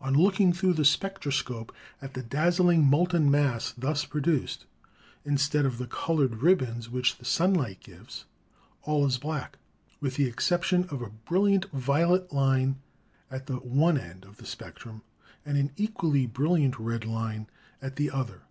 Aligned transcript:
On 0.00 0.12
looking 0.12 0.52
through 0.52 0.72
the 0.72 0.84
spec 0.84 1.20
troscope 1.20 1.70
at 2.00 2.14
the 2.14 2.22
dazzling 2.24 2.82
molten 2.84 3.30
mass 3.30 3.70
thus 3.78 4.04
produced 4.04 4.66
(instead 5.24 5.64
of 5.64 5.78
the 5.78 5.86
colored 5.86 6.42
ribbons 6.42 6.90
which 6.90 7.16
the 7.18 7.24
sunlight 7.24 7.78
gives) 7.78 8.24
all 8.82 9.06
is 9.06 9.18
black, 9.18 9.58
with 10.00 10.16
the 10.16 10.26
exception 10.26 10.82
of 10.90 11.00
a 11.00 11.10
brilliant 11.10 11.66
violet 11.66 12.32
line 12.32 12.80
at 13.30 13.46
the 13.46 13.54
one 13.58 13.98
end 13.98 14.24
of 14.24 14.38
the 14.38 14.46
spectrum 14.46 15.02
and 15.46 15.56
an 15.56 15.70
equally 15.76 16.26
brilliant 16.26 16.76
red 16.80 17.04
line 17.04 17.46
at 17.80 17.94
the 17.94 18.10
other 18.10 18.38
end. 18.38 18.42